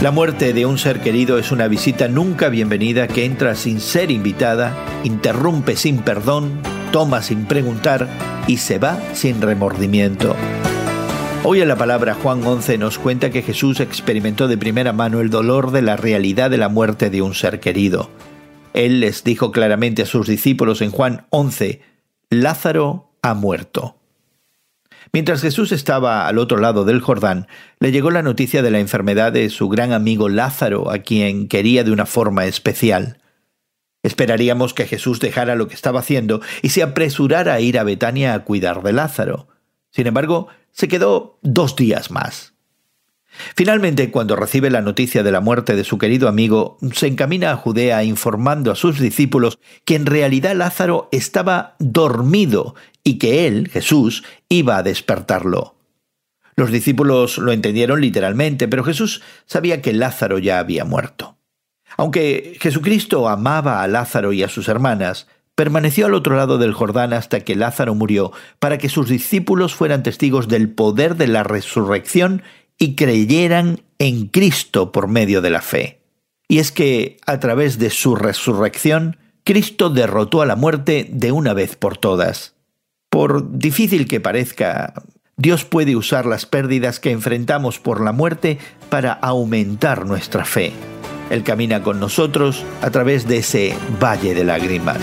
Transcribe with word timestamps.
La 0.00 0.12
muerte 0.12 0.52
de 0.52 0.64
un 0.64 0.78
ser 0.78 1.00
querido 1.00 1.40
es 1.40 1.50
una 1.50 1.66
visita 1.66 2.06
nunca 2.06 2.50
bienvenida 2.50 3.08
que 3.08 3.24
entra 3.24 3.56
sin 3.56 3.80
ser 3.80 4.12
invitada, 4.12 4.72
interrumpe 5.02 5.74
sin 5.74 6.02
perdón, 6.02 6.60
toma 6.92 7.20
sin 7.20 7.46
preguntar 7.46 8.06
y 8.46 8.58
se 8.58 8.78
va 8.78 8.96
sin 9.14 9.42
remordimiento. 9.42 10.36
Hoy 11.42 11.62
en 11.62 11.68
la 11.68 11.74
palabra 11.74 12.14
Juan 12.14 12.46
11 12.46 12.78
nos 12.78 12.96
cuenta 12.96 13.30
que 13.30 13.42
Jesús 13.42 13.80
experimentó 13.80 14.46
de 14.46 14.56
primera 14.56 14.92
mano 14.92 15.20
el 15.20 15.30
dolor 15.30 15.72
de 15.72 15.82
la 15.82 15.96
realidad 15.96 16.48
de 16.48 16.58
la 16.58 16.68
muerte 16.68 17.10
de 17.10 17.20
un 17.20 17.34
ser 17.34 17.58
querido. 17.58 18.08
Él 18.74 19.00
les 19.00 19.24
dijo 19.24 19.50
claramente 19.50 20.02
a 20.02 20.06
sus 20.06 20.28
discípulos 20.28 20.80
en 20.80 20.92
Juan 20.92 21.26
11, 21.30 21.82
Lázaro 22.30 23.10
ha 23.20 23.34
muerto. 23.34 23.97
Mientras 25.12 25.40
Jesús 25.40 25.72
estaba 25.72 26.26
al 26.26 26.38
otro 26.38 26.58
lado 26.58 26.84
del 26.84 27.00
Jordán, 27.00 27.46
le 27.80 27.92
llegó 27.92 28.10
la 28.10 28.22
noticia 28.22 28.62
de 28.62 28.70
la 28.70 28.78
enfermedad 28.78 29.32
de 29.32 29.48
su 29.50 29.68
gran 29.68 29.92
amigo 29.92 30.28
Lázaro, 30.28 30.90
a 30.90 30.98
quien 30.98 31.48
quería 31.48 31.84
de 31.84 31.92
una 31.92 32.06
forma 32.06 32.44
especial. 32.44 33.18
Esperaríamos 34.02 34.74
que 34.74 34.86
Jesús 34.86 35.20
dejara 35.20 35.54
lo 35.54 35.68
que 35.68 35.74
estaba 35.74 36.00
haciendo 36.00 36.40
y 36.62 36.70
se 36.70 36.82
apresurara 36.82 37.54
a 37.54 37.60
ir 37.60 37.78
a 37.78 37.84
Betania 37.84 38.34
a 38.34 38.44
cuidar 38.44 38.82
de 38.82 38.92
Lázaro. 38.92 39.48
Sin 39.90 40.06
embargo, 40.06 40.48
se 40.70 40.88
quedó 40.88 41.38
dos 41.42 41.74
días 41.74 42.10
más. 42.10 42.54
Finalmente, 43.56 44.10
cuando 44.10 44.36
recibe 44.36 44.70
la 44.70 44.82
noticia 44.82 45.22
de 45.22 45.32
la 45.32 45.40
muerte 45.40 45.76
de 45.76 45.84
su 45.84 45.98
querido 45.98 46.28
amigo, 46.28 46.78
se 46.92 47.06
encamina 47.06 47.50
a 47.50 47.56
Judea 47.56 48.04
informando 48.04 48.70
a 48.70 48.76
sus 48.76 48.98
discípulos 48.98 49.58
que 49.84 49.94
en 49.94 50.06
realidad 50.06 50.54
Lázaro 50.54 51.08
estaba 51.12 51.76
dormido 51.78 52.74
y 53.04 53.18
que 53.18 53.46
él, 53.46 53.68
Jesús, 53.68 54.24
iba 54.48 54.76
a 54.76 54.82
despertarlo. 54.82 55.76
Los 56.56 56.72
discípulos 56.72 57.38
lo 57.38 57.52
entendieron 57.52 58.00
literalmente, 58.00 58.66
pero 58.66 58.82
Jesús 58.82 59.22
sabía 59.46 59.80
que 59.80 59.92
Lázaro 59.92 60.38
ya 60.38 60.58
había 60.58 60.84
muerto. 60.84 61.36
Aunque 61.96 62.56
Jesucristo 62.60 63.28
amaba 63.28 63.82
a 63.82 63.88
Lázaro 63.88 64.32
y 64.32 64.42
a 64.42 64.48
sus 64.48 64.68
hermanas, 64.68 65.28
permaneció 65.54 66.06
al 66.06 66.14
otro 66.14 66.36
lado 66.36 66.58
del 66.58 66.72
Jordán 66.72 67.12
hasta 67.12 67.40
que 67.40 67.56
Lázaro 67.56 67.94
murió, 67.94 68.32
para 68.58 68.78
que 68.78 68.88
sus 68.88 69.08
discípulos 69.08 69.74
fueran 69.74 70.02
testigos 70.02 70.46
del 70.46 70.70
poder 70.70 71.16
de 71.16 71.26
la 71.26 71.42
resurrección 71.42 72.42
y 72.78 72.94
creyeran 72.94 73.80
en 73.98 74.26
Cristo 74.26 74.92
por 74.92 75.08
medio 75.08 75.42
de 75.42 75.50
la 75.50 75.60
fe. 75.60 76.00
Y 76.48 76.60
es 76.60 76.72
que, 76.72 77.18
a 77.26 77.40
través 77.40 77.78
de 77.78 77.90
su 77.90 78.16
resurrección, 78.16 79.18
Cristo 79.44 79.90
derrotó 79.90 80.40
a 80.42 80.46
la 80.46 80.56
muerte 80.56 81.08
de 81.10 81.32
una 81.32 81.52
vez 81.52 81.76
por 81.76 81.98
todas. 81.98 82.54
Por 83.10 83.58
difícil 83.58 84.06
que 84.06 84.20
parezca, 84.20 84.94
Dios 85.36 85.64
puede 85.64 85.96
usar 85.96 86.26
las 86.26 86.46
pérdidas 86.46 87.00
que 87.00 87.10
enfrentamos 87.10 87.78
por 87.78 88.00
la 88.00 88.12
muerte 88.12 88.58
para 88.90 89.12
aumentar 89.12 90.06
nuestra 90.06 90.44
fe. 90.44 90.72
Él 91.30 91.44
camina 91.44 91.82
con 91.82 92.00
nosotros 92.00 92.64
a 92.82 92.90
través 92.90 93.28
de 93.28 93.38
ese 93.38 93.74
valle 94.00 94.34
de 94.34 94.44
lágrimas. 94.44 94.98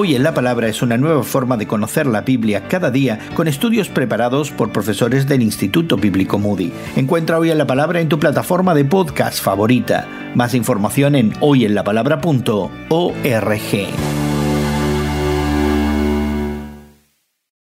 Hoy 0.00 0.14
en 0.14 0.22
la 0.22 0.32
Palabra 0.32 0.68
es 0.68 0.80
una 0.80 0.96
nueva 0.96 1.24
forma 1.24 1.56
de 1.56 1.66
conocer 1.66 2.06
la 2.06 2.20
Biblia 2.20 2.68
cada 2.68 2.92
día 2.92 3.18
con 3.34 3.48
estudios 3.48 3.88
preparados 3.88 4.52
por 4.52 4.70
profesores 4.70 5.26
del 5.26 5.42
Instituto 5.42 5.96
Bíblico 5.96 6.38
Moody. 6.38 6.72
Encuentra 6.94 7.36
Hoy 7.36 7.50
en 7.50 7.58
la 7.58 7.66
Palabra 7.66 8.00
en 8.00 8.08
tu 8.08 8.20
plataforma 8.20 8.76
de 8.76 8.84
podcast 8.84 9.42
favorita. 9.42 10.06
Más 10.36 10.54
información 10.54 11.16
en 11.16 11.32
hoyenlapalabra.org. 11.40 14.17